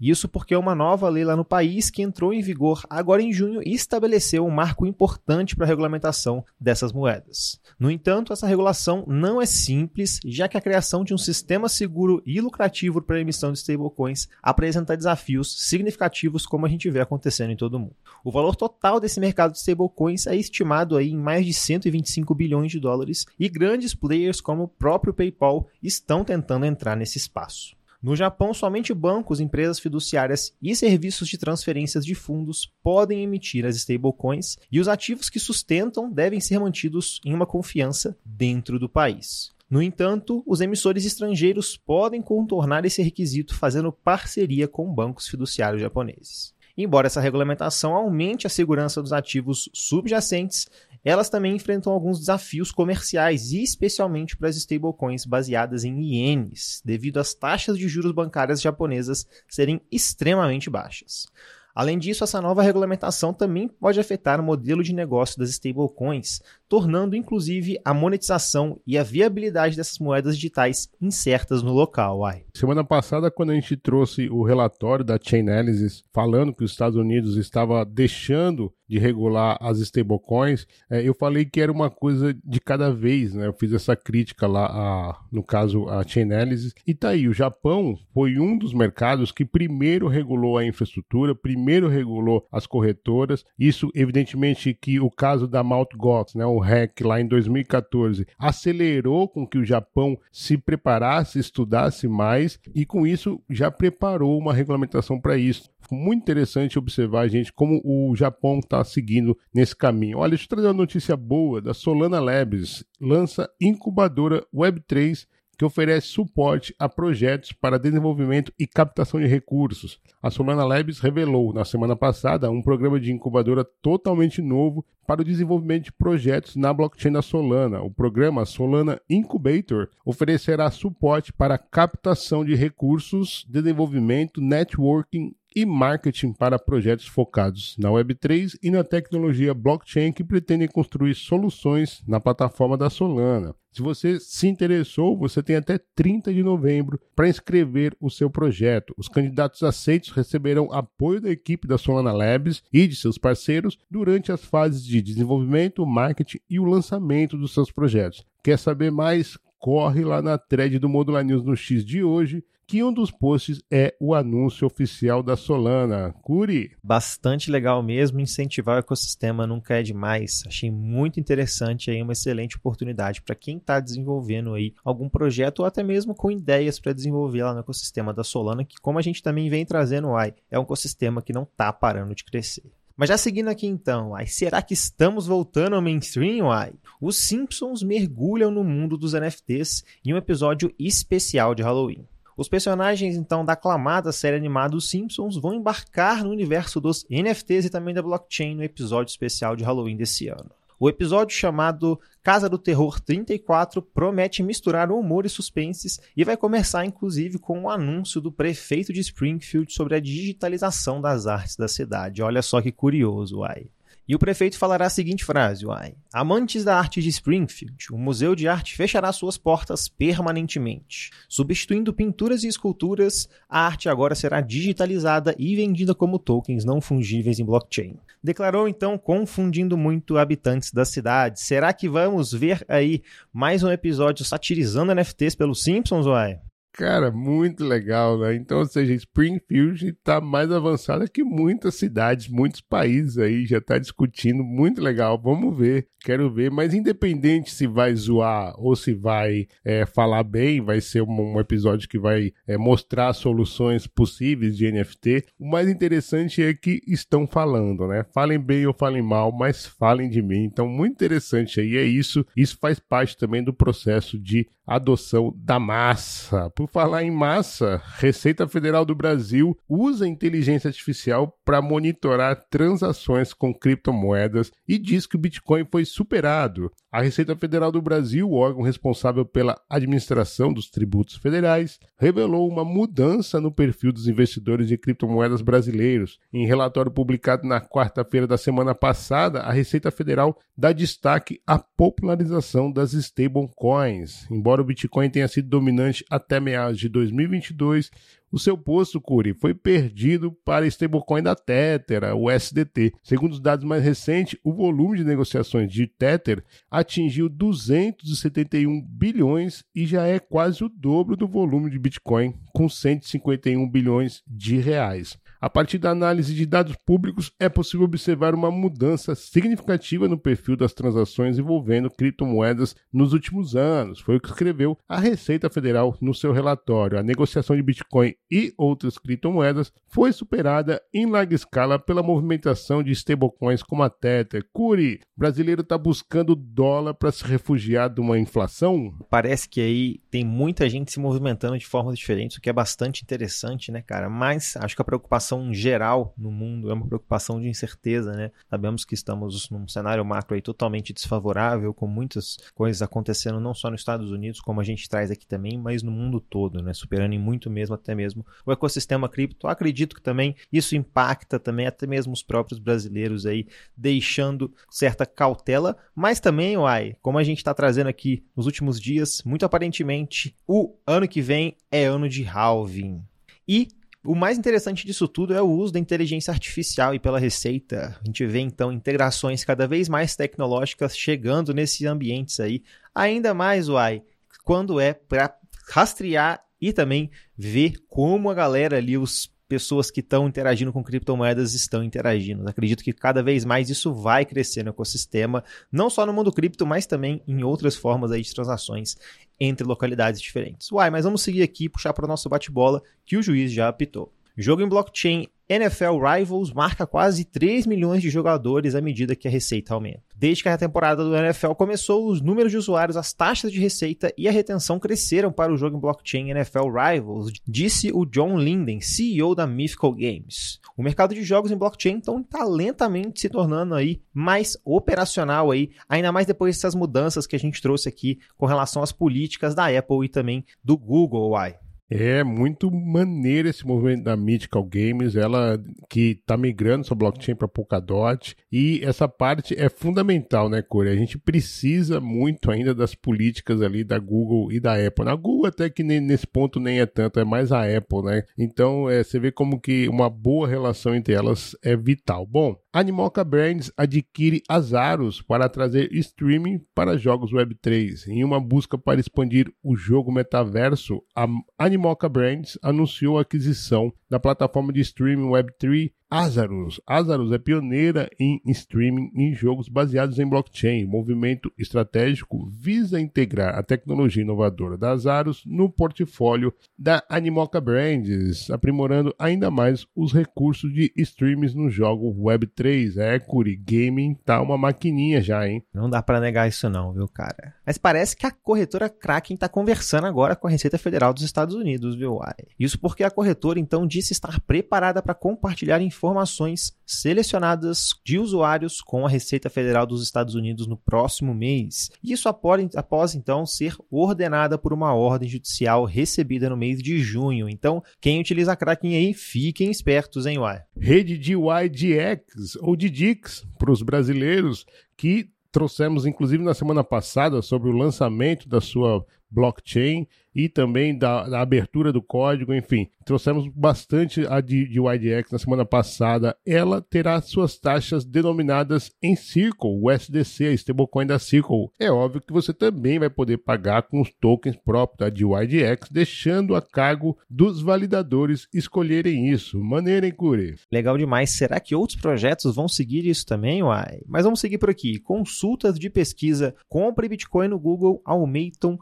Isso 0.00 0.28
porque 0.28 0.54
uma 0.54 0.74
nova 0.74 1.08
lei 1.08 1.24
lá 1.24 1.36
no 1.36 1.44
país 1.44 1.90
que 1.90 2.02
entrou 2.02 2.32
em 2.32 2.40
vigor 2.40 2.82
agora 2.88 3.22
em 3.22 3.32
junho 3.32 3.60
estabeleceu 3.64 4.44
um 4.46 4.50
marco 4.50 4.86
importante 4.86 5.56
para 5.56 5.64
a 5.64 5.68
regulamentação 5.68 6.44
dessas 6.58 6.92
moedas. 6.92 7.60
No 7.78 7.90
entanto, 7.90 8.32
essa 8.32 8.46
regulação 8.46 9.04
não 9.06 9.40
é 9.40 9.46
simples, 9.46 10.20
já 10.24 10.48
que 10.48 10.56
a 10.56 10.60
criação 10.60 11.04
de 11.04 11.14
um 11.14 11.18
sistema 11.18 11.68
seguro 11.68 12.22
e 12.24 12.40
lucrativo 12.40 13.00
para 13.02 13.16
a 13.16 13.20
emissão 13.20 13.52
de 13.52 13.58
stablecoins 13.58 14.28
apresenta 14.42 14.96
desafios 14.96 15.68
significativos 15.68 16.46
como 16.46 16.66
a 16.66 16.68
gente 16.68 16.90
vê 16.90 17.00
acontecendo 17.00 17.50
em 17.50 17.56
todo 17.56 17.74
o 17.74 17.80
mundo. 17.80 17.96
O 18.24 18.30
valor 18.30 18.56
total 18.56 19.00
desse 19.00 19.20
mercado 19.20 19.52
de 19.52 19.58
stablecoins 19.58 20.26
é 20.26 20.36
estimado 20.36 20.96
aí 20.96 21.10
em 21.10 21.16
mais 21.16 21.39
de 21.44 21.50
de 21.50 21.54
125 21.54 22.32
bilhões 22.32 22.70
de 22.70 22.78
dólares 22.78 23.26
e 23.38 23.48
grandes 23.48 23.92
players 23.92 24.40
como 24.40 24.62
o 24.62 24.68
próprio 24.68 25.12
PayPal 25.12 25.66
estão 25.82 26.24
tentando 26.24 26.64
entrar 26.64 26.96
nesse 26.96 27.18
espaço. 27.18 27.76
No 28.00 28.16
Japão, 28.16 28.54
somente 28.54 28.94
bancos, 28.94 29.40
empresas 29.40 29.78
fiduciárias 29.78 30.54
e 30.62 30.74
serviços 30.74 31.28
de 31.28 31.36
transferências 31.36 32.06
de 32.06 32.14
fundos 32.14 32.72
podem 32.82 33.22
emitir 33.22 33.66
as 33.66 33.76
stablecoins 33.76 34.56
e 34.72 34.80
os 34.80 34.88
ativos 34.88 35.28
que 35.28 35.38
sustentam 35.38 36.10
devem 36.10 36.40
ser 36.40 36.58
mantidos 36.58 37.20
em 37.26 37.34
uma 37.34 37.44
confiança 37.44 38.16
dentro 38.24 38.78
do 38.78 38.88
país. 38.88 39.50
No 39.68 39.82
entanto, 39.82 40.42
os 40.46 40.60
emissores 40.60 41.04
estrangeiros 41.04 41.76
podem 41.76 42.22
contornar 42.22 42.84
esse 42.84 43.02
requisito 43.02 43.54
fazendo 43.54 43.92
parceria 43.92 44.66
com 44.66 44.92
bancos 44.92 45.28
fiduciários 45.28 45.82
japoneses. 45.82 46.54
Embora 46.76 47.08
essa 47.08 47.20
regulamentação 47.20 47.94
aumente 47.94 48.46
a 48.46 48.50
segurança 48.50 49.02
dos 49.02 49.12
ativos 49.12 49.68
subjacentes, 49.74 50.66
elas 51.04 51.30
também 51.30 51.56
enfrentam 51.56 51.92
alguns 51.92 52.18
desafios 52.18 52.70
comerciais, 52.70 53.52
especialmente 53.52 54.36
para 54.36 54.48
as 54.48 54.56
stablecoins 54.56 55.24
baseadas 55.24 55.84
em 55.84 56.00
ienes, 56.02 56.82
devido 56.84 57.18
às 57.18 57.34
taxas 57.34 57.78
de 57.78 57.88
juros 57.88 58.12
bancárias 58.12 58.60
japonesas 58.60 59.26
serem 59.48 59.80
extremamente 59.90 60.68
baixas. 60.68 61.26
Além 61.74 61.98
disso, 61.98 62.24
essa 62.24 62.40
nova 62.40 62.62
regulamentação 62.62 63.32
também 63.32 63.68
pode 63.68 64.00
afetar 64.00 64.40
o 64.40 64.42
modelo 64.42 64.82
de 64.82 64.92
negócio 64.92 65.38
das 65.38 65.50
stablecoins, 65.50 66.42
tornando 66.70 67.16
inclusive 67.16 67.80
a 67.84 67.92
monetização 67.92 68.80
e 68.86 68.96
a 68.96 69.02
viabilidade 69.02 69.76
dessas 69.76 69.98
moedas 69.98 70.36
digitais 70.36 70.88
incertas 71.02 71.64
no 71.64 71.72
local. 71.72 72.20
Semana 72.54 72.84
passada, 72.84 73.30
quando 73.30 73.50
a 73.50 73.54
gente 73.54 73.76
trouxe 73.76 74.28
o 74.28 74.44
relatório 74.44 75.04
da 75.04 75.18
Chainalysis 75.20 76.04
falando 76.12 76.54
que 76.54 76.62
os 76.62 76.70
Estados 76.70 76.96
Unidos 76.96 77.36
estava 77.36 77.84
deixando 77.84 78.72
de 78.88 78.98
regular 78.98 79.56
as 79.60 79.78
stablecoins, 79.78 80.66
é, 80.90 81.00
eu 81.06 81.14
falei 81.14 81.44
que 81.44 81.60
era 81.60 81.70
uma 81.70 81.88
coisa 81.88 82.34
de 82.44 82.60
cada 82.60 82.92
vez, 82.92 83.34
né? 83.34 83.46
Eu 83.46 83.52
fiz 83.52 83.72
essa 83.72 83.94
crítica 83.94 84.48
lá, 84.48 84.66
a, 84.66 85.20
no 85.30 85.44
caso, 85.44 85.88
a 85.88 86.02
Chainalysis. 86.04 86.74
E 86.84 86.92
tá 86.92 87.10
aí, 87.10 87.28
o 87.28 87.32
Japão 87.32 87.96
foi 88.12 88.40
um 88.40 88.58
dos 88.58 88.74
mercados 88.74 89.30
que 89.30 89.44
primeiro 89.44 90.08
regulou 90.08 90.58
a 90.58 90.66
infraestrutura, 90.66 91.36
primeiro 91.36 91.88
regulou 91.88 92.44
as 92.50 92.66
corretoras. 92.66 93.44
Isso, 93.56 93.90
evidentemente, 93.94 94.74
que 94.74 94.98
o 94.98 95.08
caso 95.08 95.46
da 95.46 95.62
Mt. 95.62 95.96
Gox, 95.96 96.34
né, 96.34 96.44
o 96.44 96.58
REC, 96.60 97.00
lá 97.02 97.20
em 97.20 97.26
2014, 97.26 98.26
acelerou 98.38 99.28
com 99.28 99.46
que 99.46 99.58
o 99.58 99.64
Japão 99.64 100.18
se 100.30 100.56
preparasse, 100.56 101.38
estudasse 101.38 102.06
mais 102.06 102.58
e, 102.74 102.84
com 102.86 103.06
isso, 103.06 103.42
já 103.48 103.70
preparou 103.70 104.38
uma 104.38 104.52
regulamentação 104.52 105.20
para 105.20 105.36
isso 105.36 105.70
muito 105.90 106.22
interessante 106.22 106.78
observar, 106.78 107.28
gente, 107.28 107.52
como 107.52 107.80
o 107.84 108.14
Japão 108.14 108.58
está 108.58 108.82
seguindo 108.84 109.36
nesse 109.52 109.74
caminho. 109.74 110.18
Olha, 110.18 110.30
deixa 110.30 110.44
eu 110.44 110.48
trazer 110.48 110.68
uma 110.68 110.74
notícia 110.74 111.16
boa 111.16 111.60
da 111.60 111.74
Solana 111.74 112.20
Labs. 112.20 112.84
Lança 113.00 113.50
incubadora 113.60 114.44
Web3 114.54 115.26
que 115.60 115.64
oferece 115.66 116.06
suporte 116.06 116.74
a 116.78 116.88
projetos 116.88 117.52
para 117.52 117.78
desenvolvimento 117.78 118.50
e 118.58 118.66
captação 118.66 119.20
de 119.20 119.26
recursos. 119.26 120.00
A 120.22 120.30
Solana 120.30 120.64
Labs 120.64 121.00
revelou 121.00 121.52
na 121.52 121.66
semana 121.66 121.94
passada 121.94 122.50
um 122.50 122.62
programa 122.62 122.98
de 122.98 123.12
incubadora 123.12 123.62
totalmente 123.82 124.40
novo 124.40 124.82
para 125.06 125.20
o 125.20 125.24
desenvolvimento 125.24 125.84
de 125.84 125.92
projetos 125.92 126.56
na 126.56 126.72
blockchain 126.72 127.12
da 127.12 127.20
Solana. 127.20 127.82
O 127.82 127.90
programa 127.90 128.46
Solana 128.46 128.98
Incubator 129.06 129.90
oferecerá 130.02 130.70
suporte 130.70 131.30
para 131.30 131.58
captação 131.58 132.42
de 132.42 132.54
recursos, 132.54 133.44
desenvolvimento, 133.46 134.40
networking 134.40 135.34
e 135.54 135.66
marketing 135.66 136.32
para 136.32 136.58
projetos 136.58 137.06
focados 137.06 137.76
na 137.78 137.88
Web3 137.88 138.56
e 138.62 138.70
na 138.70 138.84
tecnologia 138.84 139.52
blockchain 139.52 140.12
que 140.12 140.24
pretendem 140.24 140.68
construir 140.68 141.14
soluções 141.14 142.02
na 142.06 142.20
plataforma 142.20 142.76
da 142.76 142.88
Solana. 142.88 143.54
Se 143.72 143.82
você 143.82 144.18
se 144.18 144.48
interessou, 144.48 145.16
você 145.16 145.42
tem 145.42 145.56
até 145.56 145.78
30 145.94 146.34
de 146.34 146.42
novembro 146.42 147.00
para 147.14 147.28
inscrever 147.28 147.96
o 148.00 148.10
seu 148.10 148.28
projeto. 148.28 148.92
Os 148.96 149.08
candidatos 149.08 149.62
aceitos 149.62 150.10
receberão 150.10 150.72
apoio 150.72 151.20
da 151.20 151.30
equipe 151.30 151.68
da 151.68 151.78
Solana 151.78 152.12
Labs 152.12 152.62
e 152.72 152.86
de 152.88 152.96
seus 152.96 153.16
parceiros 153.16 153.78
durante 153.88 154.32
as 154.32 154.44
fases 154.44 154.84
de 154.84 155.00
desenvolvimento, 155.00 155.86
marketing 155.86 156.40
e 156.50 156.58
o 156.58 156.64
lançamento 156.64 157.36
dos 157.36 157.54
seus 157.54 157.70
projetos. 157.70 158.24
Quer 158.42 158.58
saber 158.58 158.90
mais? 158.90 159.38
Corre 159.58 160.02
lá 160.04 160.22
na 160.22 160.38
thread 160.38 160.78
do 160.78 160.88
Modular 160.88 161.22
News 161.22 161.44
no 161.44 161.54
X 161.54 161.84
de 161.84 162.02
hoje 162.02 162.42
que 162.70 162.84
um 162.84 162.92
dos 162.92 163.10
posts 163.10 163.60
é 163.68 163.96
o 163.98 164.14
anúncio 164.14 164.64
oficial 164.64 165.24
da 165.24 165.34
Solana. 165.34 166.14
Curi. 166.22 166.70
Bastante 166.80 167.50
legal 167.50 167.82
mesmo, 167.82 168.20
incentivar 168.20 168.76
o 168.76 168.78
ecossistema 168.78 169.44
nunca 169.44 169.80
é 169.80 169.82
demais. 169.82 170.44
Achei 170.46 170.70
muito 170.70 171.18
interessante 171.18 171.90
aí, 171.90 172.00
uma 172.00 172.12
excelente 172.12 172.56
oportunidade 172.56 173.22
para 173.22 173.34
quem 173.34 173.56
está 173.56 173.80
desenvolvendo 173.80 174.54
aí 174.54 174.72
algum 174.84 175.08
projeto 175.08 175.58
ou 175.60 175.66
até 175.66 175.82
mesmo 175.82 176.14
com 176.14 176.30
ideias 176.30 176.78
para 176.78 176.92
desenvolver 176.92 177.42
lá 177.42 177.52
no 177.52 177.58
ecossistema 177.58 178.14
da 178.14 178.22
Solana, 178.22 178.64
que 178.64 178.80
como 178.80 179.00
a 179.00 179.02
gente 179.02 179.20
também 179.20 179.50
vem 179.50 179.66
trazendo, 179.66 180.14
ai, 180.14 180.32
é 180.48 180.56
um 180.56 180.62
ecossistema 180.62 181.20
que 181.20 181.32
não 181.32 181.42
está 181.42 181.72
parando 181.72 182.14
de 182.14 182.22
crescer. 182.22 182.70
Mas 182.96 183.08
já 183.08 183.18
seguindo 183.18 183.48
aqui 183.48 183.66
então, 183.66 184.14
ai, 184.14 184.28
será 184.28 184.62
que 184.62 184.74
estamos 184.74 185.26
voltando 185.26 185.74
ao 185.74 185.82
mainstream? 185.82 186.48
Ai? 186.48 186.72
Os 187.00 187.16
Simpsons 187.16 187.82
mergulham 187.82 188.48
no 188.48 188.62
mundo 188.62 188.96
dos 188.96 189.12
NFTs 189.12 189.82
em 190.04 190.14
um 190.14 190.16
episódio 190.16 190.72
especial 190.78 191.52
de 191.52 191.64
Halloween. 191.64 192.06
Os 192.40 192.48
personagens, 192.48 193.16
então, 193.16 193.44
da 193.44 193.52
aclamada 193.52 194.10
série 194.12 194.34
animada 194.34 194.74
Os 194.74 194.88
Simpsons 194.88 195.36
vão 195.36 195.52
embarcar 195.52 196.24
no 196.24 196.30
universo 196.30 196.80
dos 196.80 197.04
NFTs 197.10 197.66
e 197.66 197.68
também 197.68 197.92
da 197.92 198.00
blockchain 198.00 198.54
no 198.54 198.64
episódio 198.64 199.10
especial 199.10 199.54
de 199.54 199.62
Halloween 199.62 199.94
desse 199.94 200.28
ano. 200.28 200.50
O 200.78 200.88
episódio 200.88 201.36
chamado 201.36 202.00
Casa 202.22 202.48
do 202.48 202.56
Terror 202.56 202.98
34 202.98 203.82
promete 203.82 204.42
misturar 204.42 204.90
humor 204.90 205.26
e 205.26 205.28
suspenses 205.28 206.00
e 206.16 206.24
vai 206.24 206.34
começar 206.34 206.86
inclusive 206.86 207.38
com 207.38 207.58
o 207.58 207.62
um 207.64 207.68
anúncio 207.68 208.22
do 208.22 208.32
prefeito 208.32 208.90
de 208.90 209.00
Springfield 209.00 209.70
sobre 209.70 209.96
a 209.96 210.00
digitalização 210.00 210.98
das 210.98 211.26
artes 211.26 211.56
da 211.56 211.68
cidade. 211.68 212.22
Olha 212.22 212.40
só 212.40 212.62
que 212.62 212.72
curioso, 212.72 213.40
uai. 213.40 213.66
E 214.10 214.14
o 214.16 214.18
prefeito 214.18 214.58
falará 214.58 214.86
a 214.86 214.90
seguinte 214.90 215.24
frase, 215.24 215.64
uai. 215.64 215.94
Amantes 216.12 216.64
da 216.64 216.76
arte 216.76 217.00
de 217.00 217.08
Springfield, 217.10 217.92
o 217.92 217.96
Museu 217.96 218.34
de 218.34 218.48
Arte 218.48 218.74
fechará 218.74 219.12
suas 219.12 219.38
portas 219.38 219.86
permanentemente. 219.86 221.10
Substituindo 221.28 221.92
pinturas 221.92 222.42
e 222.42 222.48
esculturas, 222.48 223.28
a 223.48 223.64
arte 223.64 223.88
agora 223.88 224.16
será 224.16 224.40
digitalizada 224.40 225.32
e 225.38 225.54
vendida 225.54 225.94
como 225.94 226.18
tokens 226.18 226.64
não 226.64 226.80
fungíveis 226.80 227.38
em 227.38 227.44
blockchain. 227.44 228.00
Declarou 228.20 228.66
então 228.66 228.98
confundindo 228.98 229.78
muito 229.78 230.18
habitantes 230.18 230.72
da 230.72 230.84
cidade. 230.84 231.40
Será 231.40 231.72
que 231.72 231.88
vamos 231.88 232.32
ver 232.32 232.64
aí 232.66 233.04
mais 233.32 233.62
um 233.62 233.70
episódio 233.70 234.24
satirizando 234.24 234.92
NFTs 234.92 235.36
pelos 235.36 235.62
Simpsons, 235.62 236.06
uai? 236.06 236.40
Cara, 236.72 237.10
muito 237.10 237.64
legal, 237.64 238.18
né? 238.18 238.34
Então, 238.34 238.58
ou 238.58 238.64
seja, 238.64 238.94
Springfield 238.94 239.88
está 239.88 240.20
mais 240.20 240.50
avançada 240.52 241.08
que 241.08 241.22
muitas 241.22 241.74
cidades, 241.74 242.28
muitos 242.28 242.60
países 242.60 243.18
aí 243.18 243.44
já 243.44 243.58
está 243.58 243.76
discutindo. 243.76 244.42
Muito 244.44 244.80
legal, 244.80 245.20
vamos 245.20 245.56
ver, 245.56 245.88
quero 246.00 246.32
ver. 246.32 246.50
Mas 246.50 246.72
independente 246.72 247.50
se 247.50 247.66
vai 247.66 247.94
zoar 247.94 248.54
ou 248.56 248.74
se 248.76 248.94
vai 248.94 249.46
é, 249.64 249.84
falar 249.84 250.22
bem, 250.22 250.60
vai 250.60 250.80
ser 250.80 251.02
um, 251.02 251.34
um 251.34 251.40
episódio 251.40 251.88
que 251.88 251.98
vai 251.98 252.32
é, 252.46 252.56
mostrar 252.56 253.12
soluções 253.12 253.86
possíveis 253.86 254.56
de 254.56 254.70
NFT. 254.70 255.24
O 255.38 255.50
mais 255.50 255.68
interessante 255.68 256.42
é 256.42 256.54
que 256.54 256.80
estão 256.86 257.26
falando, 257.26 257.86
né? 257.88 258.04
Falem 258.14 258.38
bem 258.38 258.66
ou 258.66 258.72
falem 258.72 259.02
mal, 259.02 259.32
mas 259.32 259.66
falem 259.66 260.08
de 260.08 260.22
mim. 260.22 260.44
Então, 260.44 260.68
muito 260.68 260.92
interessante 260.92 261.60
aí 261.60 261.76
é 261.76 261.84
isso. 261.84 262.24
Isso 262.36 262.56
faz 262.58 262.78
parte 262.78 263.16
também 263.16 263.42
do 263.42 263.52
processo 263.52 264.18
de 264.18 264.46
adoção 264.66 265.34
da 265.36 265.58
massa. 265.58 266.48
Por 266.60 266.68
falar 266.68 267.02
em 267.02 267.10
massa, 267.10 267.80
Receita 267.96 268.46
Federal 268.46 268.84
do 268.84 268.94
Brasil 268.94 269.56
usa 269.66 270.06
inteligência 270.06 270.68
artificial 270.68 271.34
para 271.42 271.62
monitorar 271.62 272.36
transações 272.50 273.32
com 273.32 273.54
criptomoedas 273.54 274.52
e 274.68 274.76
diz 274.76 275.06
que 275.06 275.16
o 275.16 275.18
Bitcoin 275.18 275.66
foi 275.72 275.86
superado. 275.86 276.70
A 276.92 277.00
Receita 277.00 277.36
Federal 277.36 277.70
do 277.70 277.80
Brasil, 277.80 278.32
órgão 278.32 278.62
responsável 278.62 279.24
pela 279.24 279.58
administração 279.70 280.52
dos 280.52 280.68
tributos 280.68 281.16
federais, 281.16 281.78
revelou 281.96 282.48
uma 282.48 282.64
mudança 282.64 283.40
no 283.40 283.52
perfil 283.52 283.92
dos 283.92 284.08
investidores 284.08 284.66
de 284.66 284.76
criptomoedas 284.76 285.40
brasileiros. 285.40 286.18
Em 286.32 286.46
relatório 286.46 286.90
publicado 286.90 287.46
na 287.46 287.60
quarta-feira 287.60 288.26
da 288.26 288.36
semana 288.36 288.74
passada, 288.74 289.40
a 289.40 289.52
Receita 289.52 289.90
Federal 289.92 290.36
dá 290.58 290.72
destaque 290.72 291.40
à 291.46 291.58
popularização 291.58 292.70
das 292.72 292.92
stablecoins. 292.92 294.28
Embora 294.28 294.60
o 294.60 294.64
Bitcoin 294.64 295.08
tenha 295.08 295.28
sido 295.28 295.48
dominante 295.48 296.04
até 296.10 296.40
meados 296.50 296.80
de 296.80 296.88
2022, 296.88 297.90
o 298.32 298.38
seu 298.38 298.58
posto, 298.58 299.00
Curi, 299.00 299.34
foi 299.34 299.54
perdido 299.54 300.32
para 300.44 300.64
a 300.64 300.68
stablecoin 300.68 301.22
da 301.22 301.34
Tether, 301.34 302.04
o 302.16 302.30
SDT. 302.30 302.92
Segundo 303.02 303.32
os 303.32 303.40
dados 303.40 303.64
mais 303.64 303.84
recentes, 303.84 304.38
o 304.42 304.52
volume 304.52 304.98
de 304.98 305.04
negociações 305.04 305.72
de 305.72 305.86
Tether 305.86 306.44
atingiu 306.70 307.28
271 307.28 308.82
bilhões 308.82 309.64
e 309.74 309.86
já 309.86 310.06
é 310.06 310.18
quase 310.18 310.64
o 310.64 310.68
dobro 310.68 311.16
do 311.16 311.28
volume 311.28 311.70
de 311.70 311.78
Bitcoin, 311.78 312.34
com 312.52 312.68
151 312.68 313.68
bilhões 313.68 314.22
de 314.26 314.56
reais. 314.56 315.16
A 315.42 315.48
partir 315.48 315.78
da 315.78 315.90
análise 315.90 316.34
de 316.34 316.44
dados 316.44 316.76
públicos, 316.84 317.32
é 317.40 317.48
possível 317.48 317.86
observar 317.86 318.34
uma 318.34 318.50
mudança 318.50 319.14
significativa 319.14 320.06
no 320.06 320.18
perfil 320.18 320.54
das 320.54 320.74
transações 320.74 321.38
envolvendo 321.38 321.90
criptomoedas 321.90 322.76
nos 322.92 323.14
últimos 323.14 323.56
anos. 323.56 324.00
Foi 324.00 324.16
o 324.16 324.20
que 324.20 324.28
escreveu 324.28 324.76
a 324.86 325.00
Receita 325.00 325.48
Federal 325.48 325.96
no 325.98 326.12
seu 326.12 326.30
relatório. 326.30 326.98
A 326.98 327.02
negociação 327.02 327.56
de 327.56 327.62
Bitcoin 327.62 328.12
e 328.30 328.52
outras 328.58 328.98
criptomoedas 328.98 329.72
foi 329.88 330.12
superada 330.12 330.78
em 330.92 331.06
larga 331.06 331.34
escala 331.34 331.78
pela 331.78 332.02
movimentação 332.02 332.82
de 332.82 332.92
stablecoins 332.92 333.62
como 333.62 333.82
a 333.82 333.88
Tether. 333.88 334.44
Curi, 334.52 335.00
brasileiro 335.16 335.62
está 335.62 335.78
buscando 335.78 336.34
dólar 336.34 336.92
para 336.92 337.10
se 337.10 337.24
refugiar 337.24 337.88
de 337.88 338.02
uma 338.02 338.18
inflação? 338.18 338.92
Parece 339.08 339.48
que 339.48 339.62
aí 339.62 340.00
tem 340.10 340.22
muita 340.22 340.68
gente 340.68 340.92
se 340.92 341.00
movimentando 341.00 341.58
de 341.58 341.66
formas 341.66 341.98
diferentes, 341.98 342.36
o 342.36 342.42
que 342.42 342.50
é 342.50 342.52
bastante 342.52 343.02
interessante, 343.02 343.72
né, 343.72 343.80
cara? 343.80 344.10
Mas 344.10 344.54
acho 344.58 344.76
que 344.76 344.82
a 344.82 344.84
preocupação 344.84 345.29
preocupação 345.30 345.54
geral 345.54 346.14
no 346.18 346.30
mundo, 346.30 346.70
é 346.70 346.74
uma 346.74 346.86
preocupação 346.86 347.40
de 347.40 347.48
incerteza, 347.48 348.12
né? 348.12 348.30
Sabemos 348.48 348.84
que 348.84 348.94
estamos 348.94 349.48
num 349.50 349.68
cenário 349.68 350.04
macro 350.04 350.34
aí 350.34 350.42
totalmente 350.42 350.92
desfavorável, 350.92 351.72
com 351.72 351.86
muitas 351.86 352.36
coisas 352.54 352.82
acontecendo 352.82 353.38
não 353.38 353.54
só 353.54 353.70
nos 353.70 353.80
Estados 353.80 354.10
Unidos, 354.10 354.40
como 354.40 354.60
a 354.60 354.64
gente 354.64 354.88
traz 354.88 355.10
aqui 355.10 355.26
também, 355.26 355.56
mas 355.56 355.82
no 355.82 355.92
mundo 355.92 356.20
todo, 356.20 356.62
né? 356.62 356.72
Superando 356.74 357.12
em 357.12 357.18
muito 357.18 357.48
mesmo 357.48 357.74
até 357.74 357.94
mesmo 357.94 358.26
o 358.44 358.52
ecossistema 358.52 359.08
cripto. 359.08 359.46
Acredito 359.46 359.94
que 359.94 360.02
também 360.02 360.34
isso 360.52 360.74
impacta 360.74 361.38
também 361.38 361.66
até 361.66 361.86
mesmo 361.86 362.12
os 362.12 362.22
próprios 362.22 362.58
brasileiros 362.58 363.26
aí, 363.26 363.46
deixando 363.76 364.52
certa 364.68 365.06
cautela, 365.06 365.76
mas 365.94 366.18
também, 366.20 366.56
uai, 366.56 366.96
como 367.00 367.18
a 367.18 367.24
gente 367.24 367.38
está 367.38 367.54
trazendo 367.54 367.88
aqui 367.88 368.24
nos 368.36 368.46
últimos 368.46 368.80
dias, 368.80 369.22
muito 369.24 369.44
aparentemente, 369.44 370.34
o 370.46 370.74
ano 370.86 371.06
que 371.06 371.20
vem 371.20 371.56
é 371.70 371.84
ano 371.84 372.08
de 372.08 372.24
halving. 372.24 373.02
E 373.46 373.68
o 374.04 374.14
mais 374.14 374.38
interessante 374.38 374.86
disso 374.86 375.06
tudo 375.06 375.34
é 375.34 375.42
o 375.42 375.48
uso 375.48 375.72
da 375.72 375.78
inteligência 375.78 376.32
artificial 376.32 376.94
e 376.94 376.98
pela 376.98 377.18
receita. 377.18 377.98
A 378.00 378.06
gente 378.06 378.26
vê 378.26 378.40
então 378.40 378.72
integrações 378.72 379.44
cada 379.44 379.66
vez 379.66 379.88
mais 379.88 380.16
tecnológicas 380.16 380.96
chegando 380.96 381.52
nesses 381.52 381.86
ambientes 381.86 382.40
aí. 382.40 382.62
Ainda 382.94 383.34
mais, 383.34 383.68
uai, 383.68 384.02
quando 384.44 384.80
é 384.80 384.94
para 384.94 385.36
rastrear 385.70 386.42
e 386.60 386.72
também 386.72 387.10
ver 387.36 387.74
como 387.88 388.30
a 388.30 388.34
galera 388.34 388.78
ali, 388.78 388.96
os 388.96 389.30
pessoas 389.50 389.90
que 389.90 389.98
estão 389.98 390.28
interagindo 390.28 390.72
com 390.72 390.80
criptomoedas 390.80 391.54
estão 391.54 391.82
interagindo. 391.82 392.48
Acredito 392.48 392.84
que 392.84 392.92
cada 392.92 393.20
vez 393.20 393.44
mais 393.44 393.68
isso 393.68 393.92
vai 393.92 394.24
crescer 394.24 394.62
no 394.62 394.70
ecossistema, 394.70 395.42
não 395.72 395.90
só 395.90 396.06
no 396.06 396.12
mundo 396.12 396.30
cripto, 396.30 396.64
mas 396.64 396.86
também 396.86 397.20
em 397.26 397.42
outras 397.42 397.74
formas 397.74 398.12
aí 398.12 398.22
de 398.22 398.32
transações 398.32 398.96
entre 399.40 399.66
localidades 399.66 400.20
diferentes. 400.20 400.70
Uai, 400.70 400.88
mas 400.88 401.04
vamos 401.04 401.22
seguir 401.22 401.42
aqui 401.42 401.64
e 401.64 401.68
puxar 401.68 401.92
para 401.92 402.04
o 402.04 402.08
nosso 402.08 402.28
bate-bola 402.28 402.80
que 403.04 403.16
o 403.16 403.22
juiz 403.22 403.50
já 403.50 403.66
apitou. 403.66 404.12
Jogo 404.36 404.62
em 404.62 404.68
blockchain 404.68 405.26
NFL 405.50 405.98
Rivals 405.98 406.52
marca 406.52 406.86
quase 406.86 407.24
3 407.24 407.66
milhões 407.66 408.00
de 408.00 408.08
jogadores 408.08 408.76
à 408.76 408.80
medida 408.80 409.16
que 409.16 409.26
a 409.26 409.30
receita 409.30 409.74
aumenta. 409.74 410.04
Desde 410.14 410.44
que 410.44 410.48
a 410.48 410.56
temporada 410.56 411.02
do 411.02 411.16
NFL 411.16 411.54
começou, 411.54 412.06
os 412.06 412.20
números 412.20 412.52
de 412.52 412.56
usuários, 412.56 412.96
as 412.96 413.12
taxas 413.12 413.50
de 413.50 413.58
receita 413.58 414.14
e 414.16 414.28
a 414.28 414.30
retenção 414.30 414.78
cresceram 414.78 415.32
para 415.32 415.52
o 415.52 415.56
jogo 415.56 415.76
em 415.76 415.80
blockchain 415.80 416.30
NFL 416.30 416.68
Rivals, 416.70 417.32
disse 417.44 417.90
o 417.92 418.06
John 418.06 418.38
Linden, 418.38 418.80
CEO 418.80 419.34
da 419.34 419.44
Mythical 419.44 419.92
Games. 419.92 420.60
O 420.76 420.84
mercado 420.84 421.16
de 421.16 421.24
jogos 421.24 421.50
em 421.50 421.56
blockchain 421.56 421.94
então 421.94 422.20
está 422.20 422.44
lentamente 422.44 423.20
se 423.20 423.28
tornando 423.28 423.74
aí 423.74 424.00
mais 424.14 424.56
operacional 424.64 425.50
aí, 425.50 425.70
ainda 425.88 426.12
mais 426.12 426.28
depois 426.28 426.54
dessas 426.54 426.76
mudanças 426.76 427.26
que 427.26 427.34
a 427.34 427.40
gente 427.40 427.60
trouxe 427.60 427.88
aqui 427.88 428.20
com 428.38 428.46
relação 428.46 428.84
às 428.84 428.92
políticas 428.92 429.52
da 429.52 429.66
Apple 429.66 430.04
e 430.04 430.08
também 430.08 430.44
do 430.62 430.76
Google. 430.76 431.30
Uai. 431.30 431.56
É 431.90 432.22
muito 432.22 432.70
maneiro 432.70 433.48
esse 433.48 433.66
movimento 433.66 434.04
da 434.04 434.16
Mythical 434.16 434.62
Games, 434.62 435.16
ela 435.16 435.60
que 435.88 436.20
está 436.20 436.36
migrando 436.36 436.86
sua 436.86 436.96
blockchain 436.96 437.34
para 437.34 437.48
Polkadot 437.48 438.36
e 438.50 438.80
essa 438.84 439.08
parte 439.08 439.58
é 439.58 439.68
fundamental, 439.68 440.48
né, 440.48 440.62
Corey? 440.62 440.92
A 440.92 440.96
gente 440.96 441.18
precisa 441.18 442.00
muito 442.00 442.48
ainda 442.48 442.72
das 442.72 442.94
políticas 442.94 443.60
ali 443.60 443.82
da 443.82 443.98
Google 443.98 444.52
e 444.52 444.60
da 444.60 444.74
Apple. 444.74 445.04
Na 445.04 445.16
Google 445.16 445.46
até 445.46 445.68
que 445.68 445.82
nem, 445.82 446.00
nesse 446.00 446.28
ponto 446.28 446.60
nem 446.60 446.78
é 446.78 446.86
tanto, 446.86 447.18
é 447.18 447.24
mais 447.24 447.50
a 447.50 447.62
Apple, 447.64 448.02
né? 448.04 448.22
Então 448.38 448.88
é, 448.88 449.02
você 449.02 449.18
vê 449.18 449.32
como 449.32 449.60
que 449.60 449.88
uma 449.88 450.08
boa 450.08 450.46
relação 450.46 450.94
entre 450.94 451.12
elas 451.12 451.56
é 451.60 451.76
vital. 451.76 452.24
Bom, 452.24 452.56
Animoca 452.72 453.24
Brands 453.24 453.72
adquire 453.76 454.42
Azaros 454.48 455.20
para 455.20 455.48
trazer 455.48 455.92
streaming 455.92 456.60
para 456.72 456.96
jogos 456.96 457.32
Web3. 457.32 458.06
Em 458.06 458.22
uma 458.22 458.38
busca 458.38 458.78
para 458.78 459.00
expandir 459.00 459.52
o 459.60 459.74
jogo 459.74 460.12
metaverso, 460.12 461.02
a 461.16 461.26
Animoca 461.58 461.79
Brands 462.08 462.58
anunciou 462.62 463.18
a 463.18 463.22
aquisição 463.22 463.92
da 464.08 464.20
plataforma 464.20 464.72
de 464.72 464.80
streaming 464.80 465.28
Web3 465.28 465.92
Azarus. 466.10 466.80
Azarus 466.84 467.30
é 467.30 467.38
pioneira 467.38 468.10
em 468.18 468.42
streaming 468.46 469.12
em 469.14 469.32
jogos 469.32 469.68
baseados 469.68 470.18
em 470.18 470.26
blockchain. 470.26 470.84
O 470.84 470.88
movimento 470.88 471.52
estratégico 471.56 472.48
visa 472.50 473.00
integrar 473.00 473.56
a 473.56 473.62
tecnologia 473.62 474.24
inovadora 474.24 474.76
da 474.76 474.90
Azarus 474.90 475.44
no 475.46 475.70
portfólio 475.70 476.52
da 476.76 477.00
Animoca 477.08 477.60
Brands, 477.60 478.50
aprimorando 478.50 479.14
ainda 479.16 479.52
mais 479.52 479.86
os 479.94 480.12
recursos 480.12 480.74
de 480.74 480.92
streams 480.96 481.54
no 481.54 481.70
jogo 481.70 482.12
Web3. 482.12 482.96
É, 482.96 483.20
Curi, 483.20 483.54
gaming 483.54 484.14
tá 484.24 484.42
uma 484.42 484.58
maquininha 484.58 485.22
já, 485.22 485.46
hein? 485.46 485.62
Não 485.72 485.88
dá 485.88 486.02
para 486.02 486.18
negar 486.18 486.48
isso 486.48 486.68
não, 486.68 486.92
viu, 486.92 487.06
cara? 487.06 487.54
Mas 487.64 487.78
parece 487.78 488.16
que 488.16 488.26
a 488.26 488.32
corretora 488.32 488.88
Kraken 488.88 489.36
tá 489.36 489.48
conversando 489.48 490.08
agora 490.08 490.34
com 490.34 490.48
a 490.48 490.50
Receita 490.50 490.76
Federal 490.76 491.14
dos 491.14 491.22
Estados 491.22 491.54
Unidos, 491.54 491.94
viu? 491.94 492.18
Isso 492.58 492.80
porque 492.80 493.04
a 493.04 493.10
corretora 493.12 493.60
então 493.60 493.86
disse 493.86 494.12
estar 494.12 494.40
preparada 494.40 495.00
para 495.00 495.14
compartilhar 495.14 495.80
informações 495.80 495.99
informações 496.00 496.72
selecionadas 496.86 497.90
de 498.02 498.18
usuários 498.18 498.80
com 498.80 499.04
a 499.04 499.08
Receita 499.08 499.50
Federal 499.50 499.86
dos 499.86 500.02
Estados 500.02 500.34
Unidos 500.34 500.66
no 500.66 500.76
próximo 500.76 501.34
mês. 501.34 501.90
Isso 502.02 502.26
após, 502.26 502.74
após 502.74 503.14
então 503.14 503.44
ser 503.44 503.76
ordenada 503.90 504.56
por 504.56 504.72
uma 504.72 504.94
ordem 504.94 505.28
judicial 505.28 505.84
recebida 505.84 506.48
no 506.48 506.56
mês 506.56 506.82
de 506.82 506.98
junho. 507.00 507.50
Então, 507.50 507.82
quem 508.00 508.18
utiliza 508.18 508.56
Kraken 508.56 508.96
aí, 508.96 509.12
fiquem 509.12 509.70
espertos, 509.70 510.24
hein, 510.24 510.38
Uai? 510.38 510.62
Rede 510.74 511.18
DYDX 511.18 512.56
ou 512.60 512.74
DDX 512.74 513.46
para 513.58 513.70
os 513.70 513.82
brasileiros 513.82 514.64
que 514.96 515.28
trouxemos 515.52 516.06
inclusive 516.06 516.42
na 516.42 516.54
semana 516.54 516.82
passada 516.82 517.42
sobre 517.42 517.68
o 517.68 517.76
lançamento 517.76 518.48
da 518.48 518.60
sua 518.60 519.04
blockchain 519.30 520.06
e 520.34 520.48
também 520.48 520.96
da, 520.96 521.28
da, 521.28 521.40
abertura 521.40 521.92
do 521.92 522.02
código, 522.02 522.54
enfim, 522.54 522.88
trouxemos 523.04 523.48
bastante 523.48 524.26
a 524.28 524.40
de, 524.40 524.66
de 524.68 524.80
YDX 524.80 525.32
na 525.32 525.38
semana 525.38 525.64
passada. 525.64 526.36
Ela 526.46 526.80
terá 526.80 527.20
suas 527.20 527.58
taxas 527.58 528.04
denominadas 528.04 528.90
em 529.02 529.16
Circle, 529.16 529.78
o 529.80 529.90
SDC, 529.90 530.46
a 530.46 530.52
stablecoin 530.52 531.06
da 531.06 531.18
Circle. 531.18 531.70
É 531.78 531.90
óbvio 531.90 532.20
que 532.20 532.32
você 532.32 532.52
também 532.52 532.98
vai 532.98 533.10
poder 533.10 533.38
pagar 533.38 533.82
com 533.82 534.00
os 534.00 534.10
tokens 534.20 534.56
próprios 534.56 534.98
da 534.98 535.08
de 535.08 535.24
YDX, 535.24 535.88
deixando 535.90 536.54
a 536.54 536.62
cargo 536.62 537.16
dos 537.28 537.60
validadores 537.60 538.46
escolherem 538.52 539.28
isso. 539.28 539.58
Maneira, 539.58 540.06
hein, 540.06 540.12
Curi? 540.12 540.56
Legal 540.70 540.96
demais. 540.96 541.30
Será 541.30 541.58
que 541.60 541.74
outros 541.74 542.00
projetos 542.00 542.54
vão 542.54 542.68
seguir 542.68 543.06
isso 543.06 543.26
também, 543.26 543.62
uai? 543.62 544.00
Mas 544.06 544.24
vamos 544.24 544.40
seguir 544.40 544.58
por 544.58 544.70
aqui. 544.70 544.98
Consultas 544.98 545.78
de 545.78 545.90
pesquisa 545.90 546.54
Compre 546.68 547.08
Bitcoin 547.08 547.48
no 547.48 547.58
Google 547.58 548.02
aumentam 548.04 548.78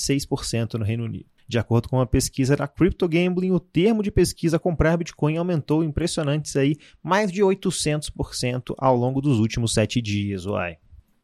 826% 0.00 0.74
no 0.74 0.84
Reino 0.84 1.04
Unido. 1.04 1.26
De 1.48 1.58
acordo 1.58 1.88
com 1.88 1.96
uma 1.96 2.06
pesquisa 2.06 2.56
da 2.56 2.68
Crypto 2.68 3.08
Gambling, 3.08 3.50
o 3.50 3.58
termo 3.58 4.02
de 4.02 4.10
pesquisa 4.10 4.58
comprar 4.58 4.96
Bitcoin 4.96 5.36
aumentou 5.36 5.82
impressionantes 5.82 6.54
aí 6.54 6.76
mais 7.02 7.32
de 7.32 7.42
800% 7.42 8.74
ao 8.78 8.96
longo 8.96 9.20
dos 9.20 9.40
últimos 9.40 9.74
sete 9.74 10.00
dias, 10.00 10.46
uai. 10.46 10.76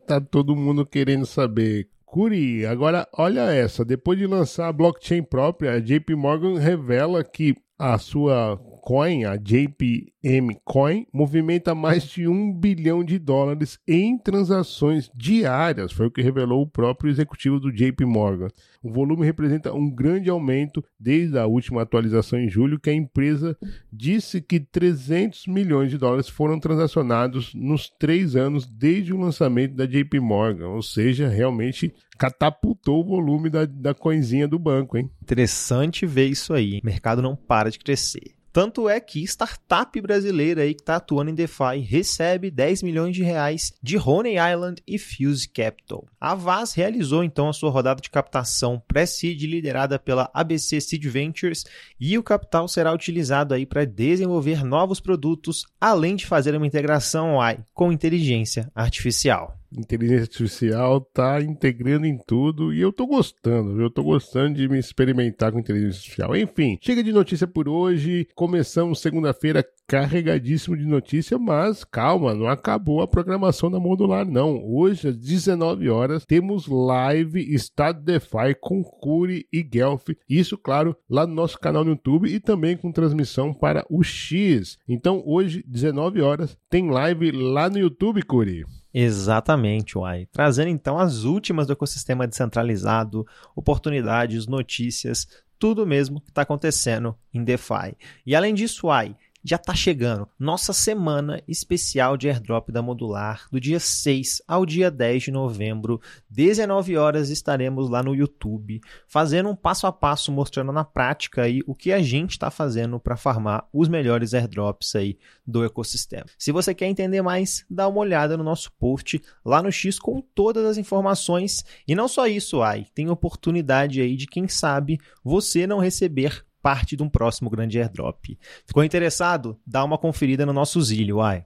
Tá 0.07 0.21
todo 0.21 0.57
mundo 0.57 0.85
querendo 0.85 1.27
saber. 1.27 1.89
Curi, 2.05 2.65
agora 2.67 3.07
olha 3.17 3.53
essa. 3.53 3.85
Depois 3.85 4.19
de 4.19 4.27
lançar 4.27 4.69
a 4.69 4.73
blockchain 4.73 5.23
própria, 5.23 5.73
a 5.73 5.81
JP 5.81 6.15
Morgan 6.15 6.59
revela 6.59 7.23
que 7.23 7.55
a 7.79 7.99
sua 7.99 8.61
coin, 8.87 9.25
a 9.25 9.37
JPM 9.37 10.57
Coin, 10.65 11.09
movimenta 11.13 11.75
mais 11.75 12.05
de 12.05 12.29
um 12.29 12.53
bilhão 12.53 13.03
de 13.03 13.19
dólares 13.19 13.81
em 13.85 14.17
transações 14.17 15.11
diárias, 15.13 15.91
foi 15.91 16.07
o 16.07 16.11
que 16.11 16.23
revelou 16.23 16.63
o 16.63 16.69
próprio 16.69 17.11
executivo 17.11 17.59
do 17.59 17.73
JP 17.73 18.05
Morgan. 18.05 18.47
O 18.81 18.93
volume 18.93 19.27
representa 19.27 19.75
um 19.75 19.91
grande 19.91 20.31
aumento 20.31 20.85
desde 21.01 21.37
a 21.37 21.47
última 21.47 21.83
atualização 21.83 22.39
em 22.39 22.49
julho, 22.49 22.79
que 22.79 22.89
a 22.89 22.95
empresa 22.95 23.59
disse 23.93 24.41
que 24.41 24.61
300 24.61 25.49
milhões 25.49 25.91
de 25.91 25.99
dólares 25.99 26.29
foram 26.29 26.61
transacionados 26.61 27.53
nos 27.57 27.91
três 27.91 28.37
anos 28.37 28.67
desde 28.67 29.13
o 29.13 29.19
lançamento 29.19 29.75
da 29.75 29.85
JP 29.85 30.21
Morgan, 30.21 30.69
ou 30.69 30.83
seja, 30.83 31.29
realmente 31.29 31.93
catapultou 32.17 33.01
o 33.01 33.05
volume 33.05 33.51
da, 33.51 33.67
da 33.67 33.93
coisinha 33.93 34.47
do 34.47 34.61
banco, 34.61 34.97
hein? 34.97 35.11
Interessante 35.21 36.07
ver 36.07 36.29
isso 36.29 36.55
aí. 36.55 36.79
O 36.81 36.87
mercado 36.87 37.21
não 37.21 37.35
para 37.35 37.69
de 37.69 37.81
crescer. 37.81 38.37
Tanto 38.57 38.89
é 38.89 38.99
que 38.99 39.23
startup 39.23 40.01
brasileira 40.01 40.63
aí 40.63 40.73
que 40.73 40.81
está 40.81 40.97
atuando 40.97 41.31
em 41.31 41.35
DeFi 41.35 41.79
recebe 41.87 42.51
10 42.51 42.83
milhões 42.83 43.15
de 43.15 43.23
reais 43.23 43.75
de 43.83 43.99
Honey 43.99 44.37
Island 44.39 44.83
e 44.87 44.99
Fuse 44.99 45.47
Capital. 45.47 46.07
A 46.19 46.35
Vaz 46.35 46.73
realizou 46.73 47.23
então 47.23 47.51
a 47.51 47.53
sua 47.53 47.69
rodada 47.69 48.01
de 48.01 48.09
captação 48.09 48.83
pré-seed 48.89 49.43
liderada 49.43 49.99
pela 49.99 50.31
ABC 50.33 50.81
Seed 50.81 51.05
Ventures 51.05 51.67
e 52.01 52.17
o 52.17 52.23
capital 52.23 52.67
será 52.67 52.95
utilizado 52.95 53.53
aí 53.53 53.67
para 53.67 53.85
desenvolver 53.85 54.65
novos 54.65 55.01
produtos, 55.01 55.67
além 55.79 56.17
de 56.17 56.25
fazer 56.25 56.55
uma 56.55 56.67
integração 56.67 57.39
AI 57.39 57.59
com 57.75 57.93
inteligência 57.93 58.73
artificial. 58.75 59.55
Inteligência 59.73 60.23
artificial 60.23 61.01
tá 61.01 61.41
integrando 61.41 62.07
em 62.07 62.19
tudo 62.19 62.73
e 62.73 62.81
eu 62.81 62.93
tô 62.93 63.07
gostando, 63.07 63.81
eu 63.81 63.91
tô 63.91 64.03
gostando 64.03 64.55
de 64.55 64.69
me 64.69 64.79
experimentar 64.79 65.53
com 65.53 65.59
inteligência 65.59 65.99
artificial. 65.99 66.37
Enfim, 66.37 66.79
chega 66.81 67.03
de 67.03 67.13
notícia 67.13 67.47
por 67.47 67.69
hoje. 67.69 68.27
Começamos 68.35 69.01
segunda-feira 69.01 69.65
carregadíssimo 69.87 70.77
de 70.77 70.85
notícia, 70.85 71.39
mas 71.39 71.85
calma, 71.85 72.35
não 72.35 72.49
acabou 72.49 73.01
a 73.01 73.07
programação 73.07 73.71
da 73.71 73.79
Modular 73.79 74.29
não. 74.29 74.61
Hoje 74.65 75.09
às 75.09 75.17
19 75.17 75.89
horas 75.89 76.25
temos 76.27 76.67
live 76.67 77.41
Estado 77.55 78.03
DeFi 78.03 78.57
com 78.61 78.83
Curi 78.83 79.47
e 79.53 79.63
Guelph. 79.63 80.09
Isso, 80.29 80.59
claro, 80.59 80.97
lá 81.09 81.27
no 81.27 81.35
nosso 81.35 81.59
canal 81.59 81.85
no 81.85 81.91
YouTube 81.91 82.29
e 82.29 82.41
também 82.41 82.77
com 82.77 82.91
transmissão 82.91 83.55
para 83.55 83.85
o 83.89 84.03
X. 84.03 84.77
Então, 84.89 85.23
hoje 85.25 85.65
19 85.67 86.21
horas 86.21 86.57
tem 86.69 86.91
live 86.91 87.31
lá 87.31 87.71
no 87.71 87.79
YouTube, 87.79 88.23
Curi. 88.23 88.65
Exatamente, 88.99 89.99
Uai. 89.99 90.27
Trazendo 90.33 90.71
então 90.71 90.99
as 90.99 91.25
últimas 91.25 91.67
do 91.67 91.75
ecossistema 91.75 92.27
descentralizado, 92.27 93.27
oportunidades, 93.55 94.47
notícias, 94.47 95.29
tudo 95.59 95.87
mesmo 95.87 96.19
que 96.19 96.31
está 96.31 96.41
acontecendo 96.41 97.15
em 97.31 97.45
DeFi. 97.45 97.95
E 98.25 98.35
além 98.35 98.55
disso, 98.55 98.87
Uai, 98.87 99.15
já 99.47 99.55
está 99.55 99.73
chegando 99.77 100.29
nossa 100.37 100.73
semana 100.73 101.41
especial 101.47 102.17
de 102.17 102.29
airdrop 102.29 102.71
da 102.71 102.83
Modular, 102.83 103.47
do 103.53 103.61
dia 103.61 103.79
6 103.79 104.43
ao 104.49 104.67
dia 104.67 104.91
10 104.91 105.23
de 105.25 105.31
novembro, 105.31 106.01
19 106.29 106.97
horas 106.97 107.31
estaremos 107.31 107.89
lá 107.89 108.03
no 108.03 108.13
YouTube, 108.13 108.81
fazendo 109.07 109.49
um 109.49 109.55
passo 109.55 109.87
a 109.87 109.93
passo, 109.93 110.33
mostrando 110.33 110.73
na 110.73 110.85
prática 110.85 111.43
aí 111.43 111.61
o 111.65 111.77
que 111.77 111.93
a 111.93 112.03
gente 112.03 112.33
está 112.33 112.51
fazendo 112.51 112.99
para 112.99 113.17
farmar 113.17 113.69
os 113.73 113.89
melhores 113.89 114.35
airdrops 114.35 114.97
aí 114.97 115.17
do 115.47 115.65
ecossistema. 115.65 116.27
Se 116.37 116.51
você 116.51 116.75
quer 116.75 116.87
entender 116.87 117.23
mais, 117.23 117.65
dá 117.71 117.87
uma 117.87 118.01
olhada 118.01 118.37
no 118.37 118.43
nosso 118.43 118.73
post 118.73 119.23
lá 119.45 119.63
no 119.63 119.71
X 119.71 120.01
com 120.01 120.21
todas 120.21 120.65
as 120.65 120.77
informações. 120.77 121.65
E 121.87 121.95
não 121.95 122.09
só 122.09 122.27
isso, 122.27 122.63
ai, 122.63 122.87
tem 122.93 123.09
oportunidade 123.11 124.01
aí 124.01 124.17
de 124.17 124.27
quem 124.27 124.49
sabe 124.49 124.99
você 125.23 125.69
não 125.69 125.79
receber 125.79 126.46
parte 126.67 126.97
de 126.97 127.03
um 127.05 127.09
próximo 127.09 127.49
grande 127.49 127.79
airdrop. 127.79 128.37
Ficou 128.67 128.83
interessado? 128.83 129.57
Dá 129.65 129.85
uma 129.85 129.97
conferida 129.97 130.45
no 130.45 130.53
nosso 130.53 130.83
Zilio, 130.83 131.21
ai. 131.21 131.45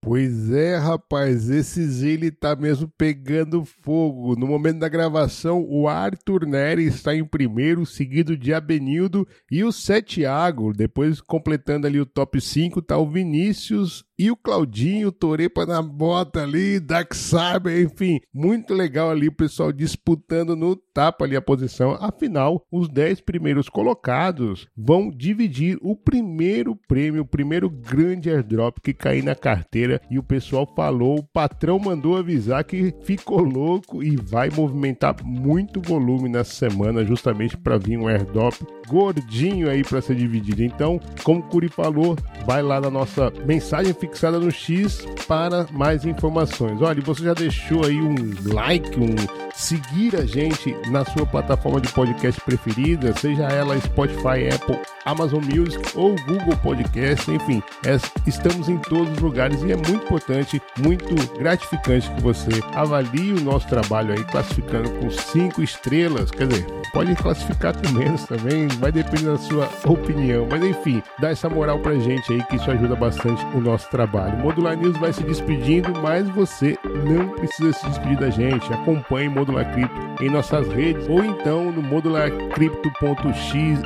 Pois 0.00 0.50
é, 0.50 0.78
rapaz, 0.78 1.50
esse 1.50 1.86
Zilli 1.86 2.30
tá 2.30 2.56
mesmo 2.56 2.90
pegando 2.96 3.62
fogo. 3.62 4.34
No 4.34 4.46
momento 4.46 4.78
da 4.78 4.88
gravação, 4.88 5.62
o 5.68 5.86
Arthur 5.86 6.46
Neri 6.46 6.84
está 6.84 7.14
em 7.14 7.26
primeiro, 7.26 7.84
seguido 7.84 8.38
de 8.38 8.54
Abenildo 8.54 9.28
e 9.50 9.62
o 9.62 9.70
Setiago. 9.70 10.72
Depois, 10.72 11.20
completando 11.20 11.86
ali 11.86 12.00
o 12.00 12.06
top 12.06 12.40
5, 12.40 12.80
tá 12.80 12.96
o 12.96 13.06
Vinícius 13.06 14.02
e 14.18 14.30
o 14.30 14.36
Claudinho, 14.36 15.10
Torepa 15.10 15.66
na 15.66 15.82
bota 15.82 16.42
ali, 16.42 16.78
Dark 16.78 17.14
Saber, 17.14 17.82
enfim, 17.82 18.20
muito 18.32 18.72
legal 18.72 19.10
ali 19.10 19.28
o 19.28 19.32
pessoal 19.32 19.72
disputando 19.72 20.54
no 20.54 20.76
tapa 20.76 21.24
ali 21.24 21.34
a 21.34 21.42
posição. 21.42 21.98
Afinal, 22.00 22.64
os 22.70 22.88
10 22.88 23.20
primeiros 23.22 23.68
colocados 23.68 24.68
vão 24.76 25.10
dividir 25.10 25.76
o 25.82 25.96
primeiro 25.96 26.76
prêmio, 26.86 27.22
o 27.22 27.26
primeiro 27.26 27.68
grande 27.68 28.30
airdrop 28.30 28.78
que 28.80 28.94
cair 28.94 29.24
na 29.24 29.34
carteira. 29.34 30.00
E 30.08 30.18
o 30.18 30.22
pessoal 30.22 30.70
falou, 30.76 31.18
o 31.18 31.24
patrão 31.24 31.78
mandou 31.78 32.16
avisar 32.16 32.62
que 32.64 32.94
ficou 33.02 33.40
louco 33.40 34.02
e 34.02 34.16
vai 34.16 34.48
movimentar 34.48 35.16
muito 35.24 35.80
volume 35.80 36.28
nessa 36.28 36.52
semana, 36.52 37.04
justamente 37.04 37.56
para 37.56 37.78
vir 37.78 37.98
um 37.98 38.06
airdrop 38.06 38.54
gordinho 38.86 39.68
aí 39.68 39.82
para 39.82 40.00
ser 40.00 40.14
dividido. 40.14 40.62
Então, 40.62 41.00
como 41.24 41.40
o 41.40 41.42
Curi 41.44 41.68
falou, 41.68 42.16
vai 42.46 42.62
lá 42.62 42.80
na 42.80 42.90
nossa 42.90 43.32
mensagem 43.44 43.92
fixada 44.06 44.38
no 44.38 44.50
X 44.50 45.06
para 45.26 45.66
mais 45.70 46.04
informações. 46.04 46.80
Olha, 46.82 47.00
você 47.00 47.24
já 47.24 47.34
deixou 47.34 47.84
aí 47.84 48.00
um 48.00 48.14
like, 48.44 48.98
um 49.00 49.14
seguir 49.54 50.16
a 50.16 50.26
gente 50.26 50.76
na 50.90 51.04
sua 51.04 51.24
plataforma 51.24 51.80
de 51.80 51.88
podcast 51.92 52.40
preferida, 52.40 53.14
seja 53.18 53.44
ela 53.44 53.78
Spotify, 53.80 54.48
Apple, 54.52 54.78
Amazon 55.04 55.42
Music 55.44 55.82
ou 55.94 56.16
Google 56.26 56.56
Podcast, 56.62 57.30
enfim, 57.30 57.62
é, 57.86 57.96
estamos 58.26 58.68
em 58.68 58.78
todos 58.78 59.12
os 59.12 59.18
lugares 59.20 59.62
e 59.62 59.72
é 59.72 59.76
muito 59.76 60.04
importante, 60.04 60.60
muito 60.78 61.14
gratificante 61.38 62.10
que 62.10 62.22
você 62.22 62.50
avalie 62.74 63.32
o 63.32 63.40
nosso 63.40 63.68
trabalho 63.68 64.12
aí, 64.12 64.24
classificando 64.24 64.90
com 64.90 65.10
cinco 65.10 65.62
estrelas, 65.62 66.30
quer 66.30 66.48
dizer, 66.48 66.66
pode 66.92 67.14
classificar 67.14 67.74
com 67.76 67.92
menos 67.92 68.24
também, 68.24 68.66
vai 68.66 68.90
depender 68.90 69.30
da 69.30 69.38
sua 69.38 69.70
opinião, 69.86 70.46
mas 70.50 70.62
enfim, 70.64 71.02
dá 71.20 71.30
essa 71.30 71.48
moral 71.48 71.78
pra 71.78 71.94
gente 71.94 72.32
aí 72.32 72.42
que 72.44 72.56
isso 72.56 72.70
ajuda 72.70 72.96
bastante 72.96 73.44
o 73.54 73.60
nosso 73.60 73.88
trabalho. 73.94 74.36
Modular 74.38 74.76
News 74.76 74.96
vai 74.96 75.12
se 75.12 75.22
despedindo, 75.22 75.92
mas 76.02 76.28
você 76.30 76.76
não 77.06 77.28
precisa 77.28 77.72
se 77.72 77.88
despedir 77.88 78.18
da 78.18 78.28
gente. 78.28 78.72
Acompanhe 78.72 79.28
Modular 79.28 79.72
Cripto 79.72 79.94
em 80.20 80.28
nossas 80.28 80.66
redes 80.68 81.08
ou 81.08 81.24
então 81.24 81.70
no 81.70 81.80
modularcrypto.xyz. 81.80 83.82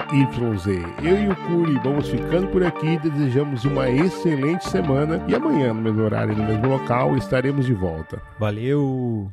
Eu 1.02 1.22
e 1.22 1.28
o 1.28 1.36
Curi 1.36 1.78
vamos 1.84 2.08
ficando 2.08 2.48
por 2.48 2.64
aqui, 2.64 2.96
desejamos 2.98 3.66
uma 3.66 3.90
excelente 3.90 4.66
semana 4.70 5.22
e 5.28 5.34
amanhã, 5.34 5.74
no 5.74 5.82
mesmo 5.82 6.02
horário 6.02 6.32
e 6.32 6.36
no 6.36 6.44
mesmo 6.44 6.68
local, 6.68 7.14
estaremos 7.16 7.66
de 7.66 7.74
volta. 7.74 8.22
Valeu! 8.38 9.30